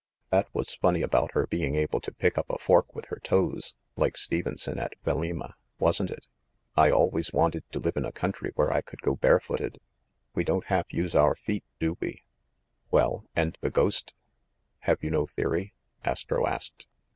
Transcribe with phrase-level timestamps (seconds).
[0.31, 3.75] That was funny about her being able to pick up a fork with her toes,
[3.95, 6.25] like Stevenson at Vailima, wasn't it?
[6.75, 9.79] I always wanted to live in a country where I could go barefooted.
[10.33, 12.23] We don't half use our feet, do we?"
[12.89, 14.15] "Well ‚ÄĒ and the ghost?
[14.79, 16.87] Have you no theory?" Astro asked.